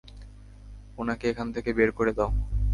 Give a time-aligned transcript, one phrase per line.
[0.97, 2.29] ওনাকে এখান থেকে বের করে দাও!